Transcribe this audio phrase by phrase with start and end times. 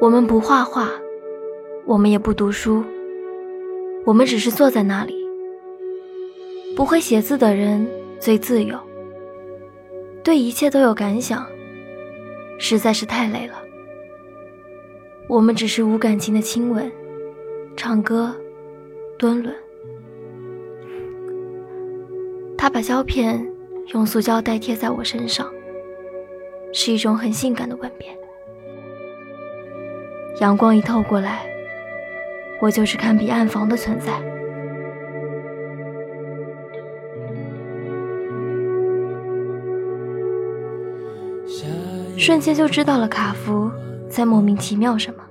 [0.00, 0.88] 我们不画画，
[1.84, 2.82] 我们也不读书，
[4.06, 5.14] 我们只是坐在那里。
[6.74, 7.86] 不会写字的人
[8.18, 8.78] 最自由，
[10.24, 11.46] 对一切都有感想，
[12.58, 13.62] 实在是太累了。
[15.28, 16.90] 我们只是无感情的亲吻、
[17.76, 18.34] 唱歌、
[19.18, 19.54] 蹲轮。
[22.56, 23.46] 他把胶片
[23.88, 25.46] 用塑胶袋贴在我身上，
[26.72, 28.08] 是一种很性感的吻别。
[30.38, 31.44] 阳光一透过来，
[32.60, 34.12] 我就是堪比暗房的存在。
[42.16, 43.70] 瞬间就知道了卡夫
[44.08, 45.22] 在莫名其妙什么。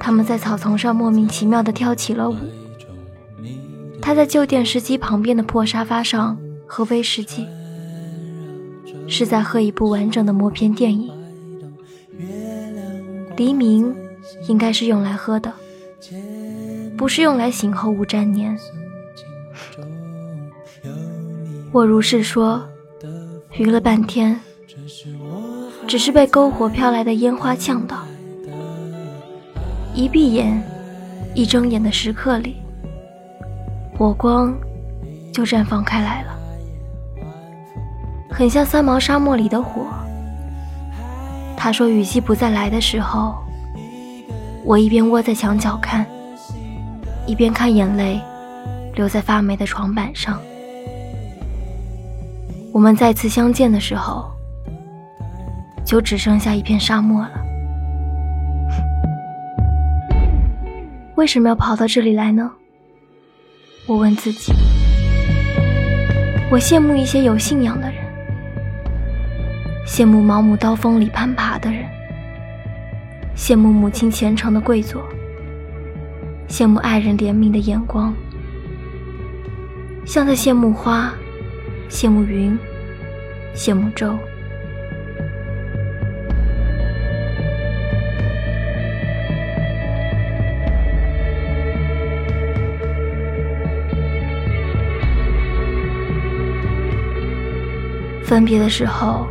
[0.00, 2.36] 他们在草丛上莫名其妙地跳起了舞。
[4.00, 7.46] 他在旧电视机旁边的破沙发上喝威士忌，
[9.06, 11.12] 是在喝一部完整的默片电影。
[13.38, 13.94] 黎明
[14.48, 15.52] 应该是用来喝的，
[16.96, 18.58] 不是用来醒后无沾黏。
[21.70, 22.60] 我如是说，
[23.52, 24.40] 余了半天，
[25.86, 27.98] 只是被篝火飘来的烟花呛到。
[29.94, 30.60] 一闭眼，
[31.32, 32.56] 一睁眼的时刻里，
[33.96, 34.52] 火光
[35.32, 36.36] 就绽放开来了，
[38.32, 39.86] 很像三毛沙漠里的火。
[41.60, 43.34] 他说：“雨季不再来的时候，
[44.64, 46.06] 我一边窝在墙角看，
[47.26, 48.20] 一边看眼泪
[48.94, 50.40] 留在发霉的床板上。
[52.72, 54.30] 我们再次相见的时候，
[55.84, 57.32] 就只剩下一片沙漠了。
[61.16, 62.48] 为什么要跑到这里来呢？
[63.88, 64.52] 我问自己。
[66.52, 67.87] 我羡慕一些有信仰的。”
[69.88, 71.82] 羡慕毛姆刀锋里攀爬的人，
[73.34, 75.02] 羡慕母亲虔诚的跪坐，
[76.46, 78.14] 羡慕爱人怜悯的眼光，
[80.04, 81.12] 像在羡慕花，
[81.88, 82.56] 羡慕云，
[83.56, 84.16] 羡慕舟。
[98.22, 99.26] 分别的时候。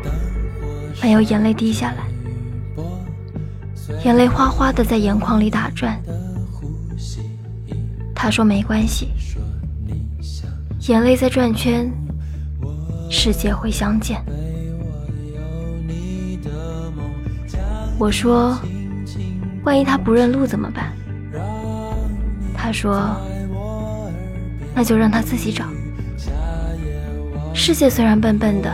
[1.01, 2.03] 没有眼泪滴下来，
[4.03, 5.97] 眼泪哗哗的在眼眶里打转。
[8.13, 9.09] 他说没关系，
[10.89, 11.91] 眼泪在转圈，
[13.09, 14.21] 世界会相见。
[17.99, 18.57] 我说，
[19.63, 20.91] 万一他不认路怎么办？
[22.55, 23.15] 他说，
[24.75, 25.65] 那就让他自己找。
[27.53, 28.69] 世界虽然笨笨的。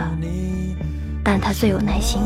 [1.34, 2.22] 但他最有耐心。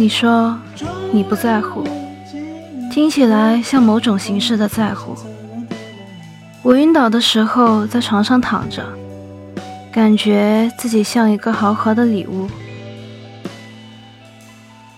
[0.00, 0.58] 你说
[1.12, 1.84] 你不在乎，
[2.90, 5.14] 听起来像某种形式的在乎。
[6.62, 8.82] 我晕倒的时候在床上躺着，
[9.92, 12.48] 感觉自己像一个豪华的礼物。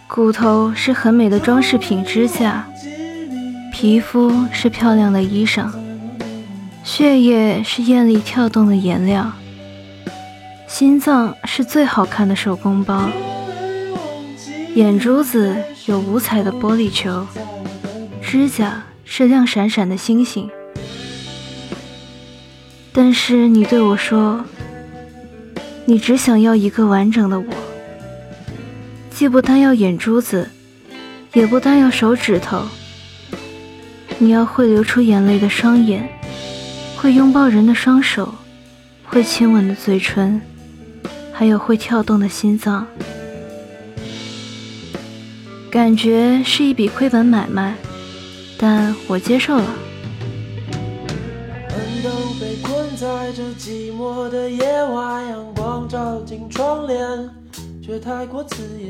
[0.06, 2.64] 骨头是很美的装饰品支架，
[3.72, 5.68] 皮肤是漂亮的衣裳，
[6.84, 9.32] 血液是艳丽跳动的颜料，
[10.68, 13.08] 心脏是最好看的手工包。
[14.74, 15.54] 眼珠子
[15.84, 17.26] 有五彩的玻璃球，
[18.22, 20.48] 指甲是亮闪闪的星星。
[22.90, 24.42] 但是你对我说，
[25.84, 27.46] 你只想要一个完整的我，
[29.10, 30.48] 既不单要眼珠子，
[31.34, 32.62] 也不单要手指头。
[34.18, 36.08] 你要会流出眼泪的双眼，
[36.96, 38.34] 会拥抱人的双手，
[39.04, 40.40] 会亲吻的嘴唇，
[41.30, 42.86] 还有会跳动的心脏。
[45.72, 47.74] 感觉是一笔亏本买卖，
[48.58, 49.64] 但我接受了。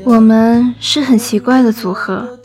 [0.03, 2.37] 我们是很奇怪的组合，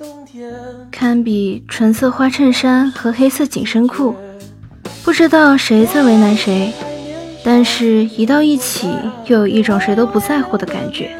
[0.93, 4.15] 堪比纯色花衬衫和黑色紧身裤，
[5.03, 6.73] 不知道谁在为难谁，
[7.43, 8.89] 但是一到一起
[9.27, 11.11] 又有一种谁都不在乎的感觉。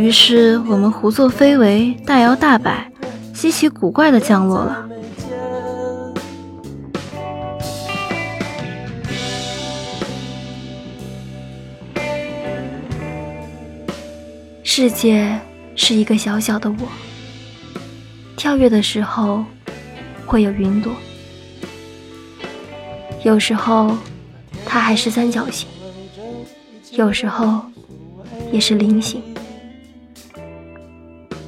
[0.00, 2.90] 于是我们胡作非为，大摇大摆，
[3.34, 4.88] 稀奇古怪的降落了。
[14.62, 15.38] 世界
[15.76, 16.88] 是一个小小的我，
[18.38, 19.44] 跳跃的时候
[20.24, 20.94] 会有云朵，
[23.22, 23.94] 有时候
[24.64, 25.68] 它还是三角形，
[26.92, 27.60] 有时候
[28.50, 29.22] 也是菱形。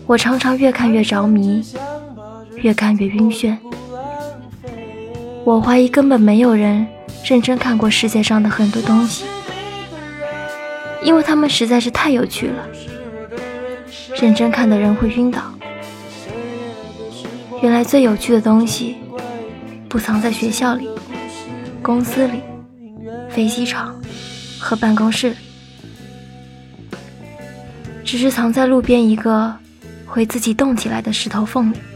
[0.06, 1.64] 我常常越看越着迷，
[2.56, 3.56] 越看越晕眩。
[5.44, 6.86] 我怀疑根本没有人
[7.24, 9.24] 认真看过世界上的很多东西，
[11.02, 12.68] 因为他们实在是太有趣了。
[14.20, 15.42] 认真看的人会晕倒。
[17.62, 18.96] 原来最有趣的东西，
[19.88, 20.88] 不藏在学校里、
[21.80, 22.40] 公司里、
[23.30, 24.00] 飞机场
[24.58, 25.34] 和办公室，
[28.04, 29.56] 只是藏在路边一个。
[30.12, 31.91] 会自己动起来的石头缝里。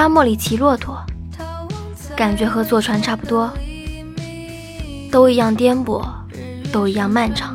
[0.00, 0.98] 沙漠里骑骆驼，
[2.16, 3.52] 感觉和坐船差不多，
[5.12, 6.02] 都一样颠簸，
[6.72, 7.54] 都一样漫长，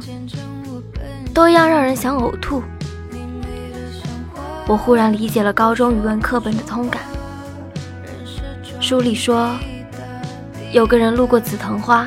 [1.33, 2.61] 都一样让人想呕吐。
[4.67, 7.01] 我忽然理解了高中语文课本的通感。
[8.79, 9.49] 书里说，
[10.71, 12.05] 有个人路过紫藤花，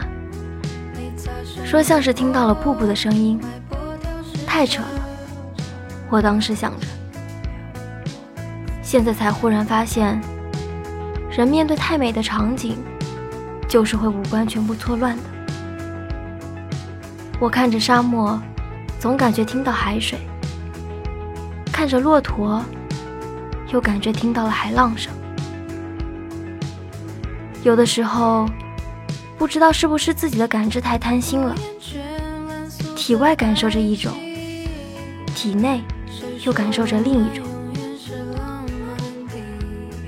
[1.64, 3.40] 说像是听到了瀑布的声音，
[4.46, 5.04] 太扯了。
[6.08, 6.86] 我当时想着。
[8.88, 10.18] 现在才忽然发现，
[11.30, 12.78] 人面对太美的场景，
[13.68, 15.22] 就是会五官全部错乱的。
[17.38, 18.40] 我看着沙漠，
[18.98, 20.16] 总感觉听到海水；
[21.70, 22.64] 看着骆驼，
[23.70, 25.12] 又感觉听到了海浪声。
[27.62, 28.48] 有的时候，
[29.36, 31.54] 不知道是不是自己的感知太贪心了，
[32.96, 34.10] 体外感受着一种，
[35.34, 35.82] 体内
[36.46, 37.46] 又感受着另一种。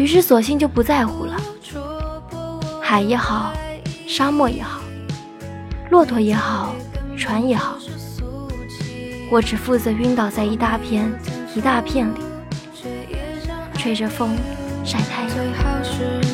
[0.01, 1.37] 于是，索性就不在乎了。
[2.81, 3.53] 海也好，
[4.09, 4.81] 沙漠也好，
[5.91, 6.75] 骆驼也好，
[7.19, 7.77] 船也好，
[9.31, 11.13] 我只负责晕倒在一大片
[11.55, 12.21] 一大片里，
[13.75, 14.35] 吹着风，
[14.87, 16.30] 晒太阳。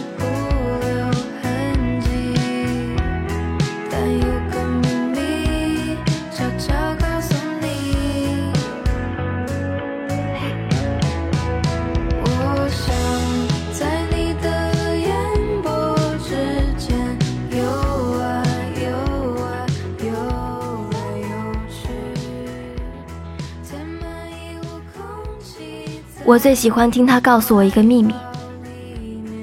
[26.26, 28.12] 我最喜欢听他告诉我一个秘密，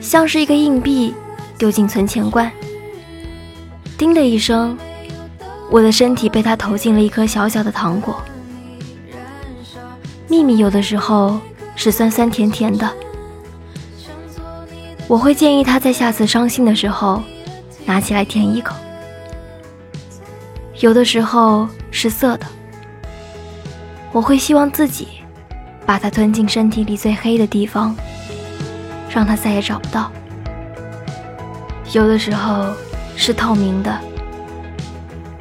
[0.01, 1.13] 像是一个硬币
[1.57, 2.51] 丢进存钱罐，
[3.97, 4.77] 叮的一声，
[5.71, 8.21] 我的身体被他投进了一颗小小的糖果。
[10.27, 11.39] 秘密有的时候
[11.73, 12.91] 是酸酸甜甜的，
[15.07, 17.23] 我会建议他在下次伤心的时候
[17.85, 18.75] 拿起来舔一口。
[20.81, 22.45] 有的时候是涩的，
[24.11, 25.07] 我会希望自己。
[25.85, 27.95] 把它吞进身体里最黑的地方，
[29.09, 30.11] 让它再也找不到。
[31.91, 32.73] 有的时候
[33.15, 33.99] 是透明的，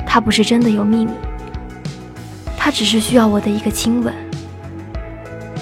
[0.06, 1.12] 它不是真的有秘密，
[2.58, 4.12] 他只是需要我的一个亲吻，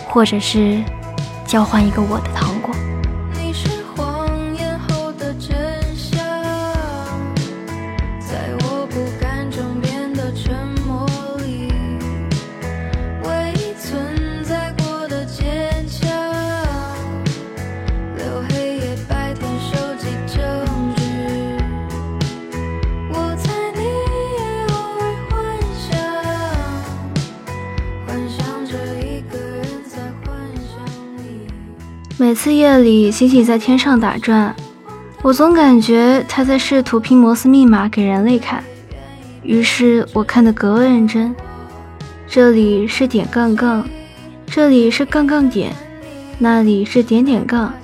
[0.07, 0.83] 或者是
[1.47, 2.75] 交换一个我的糖果。
[3.97, 6.19] 谎言后的真相，
[8.19, 8.80] 在我
[32.43, 34.57] 次夜里，星星在天上打转，
[35.21, 38.65] 我总感觉他在试图拼摩斯密码给人类看，
[39.43, 41.37] 于是我看得格外认真。
[42.27, 43.87] 这里是点杠杠，
[44.47, 45.71] 这里是杠杠点，
[46.39, 47.75] 那里是点点杠，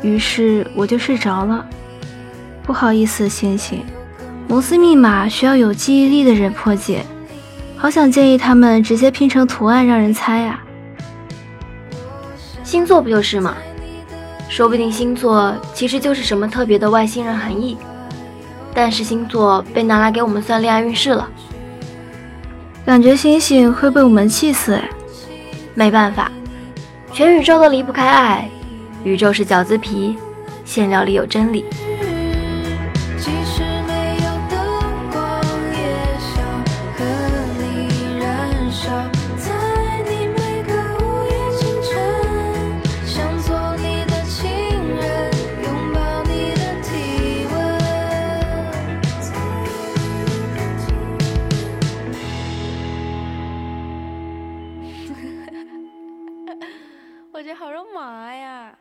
[0.00, 1.62] 于是我就睡着了。
[2.62, 3.84] 不好意思，星星，
[4.48, 7.04] 摩斯密码需要有记忆力的人破解，
[7.76, 10.62] 好想建议他们直接拼成图案让人猜啊。
[12.64, 13.54] 星座不就是吗？
[14.48, 17.76] 说不定星座其实就是什么特别的外星人含义，
[18.72, 21.28] 但是星座被拿来给我们算恋爱运势了。
[22.84, 24.88] 感觉星星会被我们气死哎！
[25.74, 26.30] 没办法，
[27.12, 28.48] 全宇宙都离不开爱，
[29.02, 30.16] 宇宙是饺子皮，
[30.64, 31.64] 馅料里有真理。
[57.54, 58.76] 好肉麻呀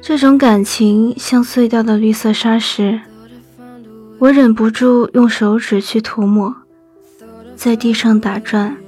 [0.00, 3.00] 这种感情像碎掉的绿色砂石，
[4.18, 6.54] 我忍不住用手指去涂抹，
[7.56, 8.85] 在地上打转。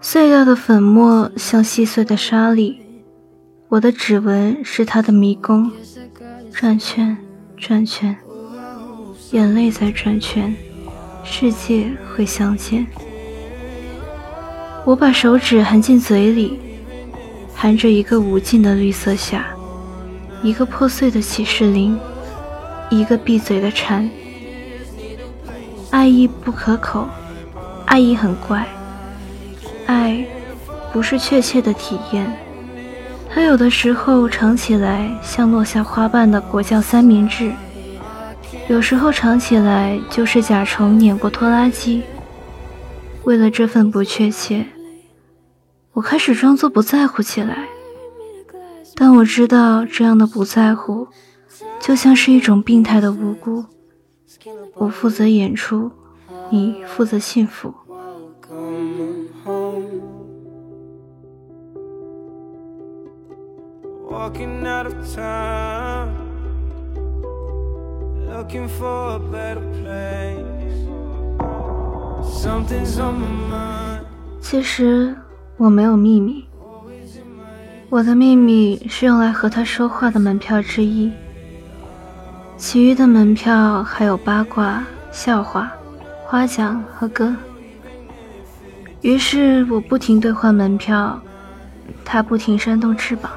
[0.00, 2.80] 碎掉的粉末像细碎的沙粒，
[3.68, 5.70] 我的指纹是它的迷宫，
[6.52, 7.16] 转圈
[7.56, 8.16] 转圈，
[9.32, 10.54] 眼泪在转圈，
[11.24, 12.86] 世界会相见。
[14.84, 16.60] 我把手指含进嘴里，
[17.54, 19.46] 含着一个无尽的绿色下。
[20.42, 21.98] 一个破碎的启示灵，
[22.90, 24.08] 一个闭嘴的蝉。
[25.90, 27.08] 爱意不可口，
[27.86, 28.64] 爱意很怪。
[29.86, 30.26] 爱
[30.92, 32.30] 不是确切的体验，
[33.28, 37.52] 它有的时候尝起来像落下花瓣的果酱三明治，
[38.68, 42.02] 有时候尝起来就是甲虫碾过拖拉机。
[43.24, 44.66] 为了这份不确切，
[45.92, 47.66] 我开始装作不在乎起来。
[48.94, 51.08] 但我知道，这样的不在乎，
[51.80, 53.64] 就像是一种病态的无辜。
[54.74, 55.90] 我负责演出，
[56.50, 57.74] 你负责幸福。
[74.40, 75.14] 其实
[75.56, 76.44] 我没有秘密。
[77.88, 81.12] 我的秘密是用来和他说话的门票之一，
[82.56, 85.72] 其余的门票还有八卦、笑话、
[86.24, 87.34] 花奖和歌。
[89.02, 91.20] 于是我不停兑换门票，
[92.04, 93.30] 他不停扇动翅膀。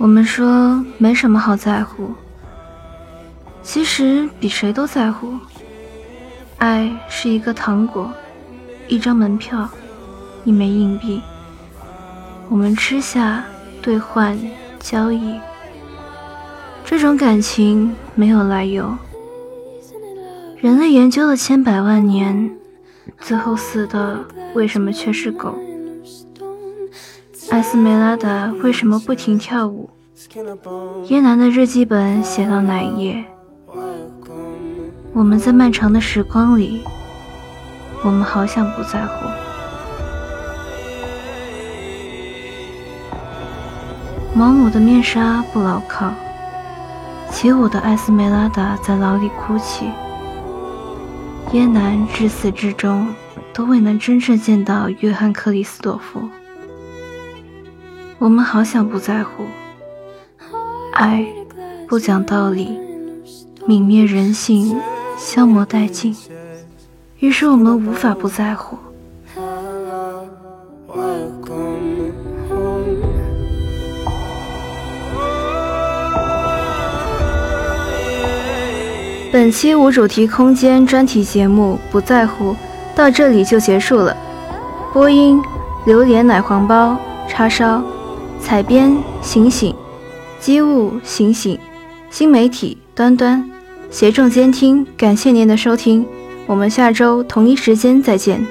[0.00, 2.14] 我们说没什么好在乎，
[3.62, 5.34] 其实比谁都在乎。
[6.56, 8.10] 爱是一个糖果，
[8.88, 9.68] 一张门票，
[10.42, 11.20] 一枚硬币。
[12.48, 13.44] 我们吃下
[13.82, 14.38] 兑换
[14.78, 15.38] 交易，
[16.82, 18.96] 这种感情没有来由。
[20.56, 22.50] 人类研究了千百万年，
[23.18, 25.58] 最后死的为什么却是狗？
[27.50, 29.90] 艾斯梅拉达为什么不停跳舞？
[31.08, 33.24] 耶南的日记本写到哪一页？
[35.12, 36.80] 我们在漫长的时光里，
[38.04, 39.26] 我们好想不在乎。
[44.32, 46.12] 毛姆的面纱不牢靠，
[47.30, 49.90] 起舞的艾斯梅拉达在牢里哭泣。
[51.52, 53.12] 耶南至死至终
[53.52, 56.28] 都未能真正见到约翰克里斯朵夫。
[58.20, 59.44] 我们好想不在乎，
[60.92, 61.26] 爱
[61.88, 62.78] 不讲道理，
[63.66, 64.78] 泯灭人性，
[65.16, 66.14] 消磨殆尽，
[67.20, 68.76] 于是我们无法不在乎。
[79.32, 82.52] 本期无主题空间专题节目《不在乎》
[82.94, 84.14] 到这里就结束了。
[84.92, 85.40] 播音：
[85.86, 87.80] 榴莲奶黄包、叉烧；
[88.42, 89.72] 采编：醒醒；
[90.40, 91.56] 机务：醒醒；
[92.10, 93.44] 新媒体：端端；
[93.90, 94.86] 协众监听。
[94.96, 96.04] 感谢您的收听，
[96.46, 98.44] 我们下周同一时间再见。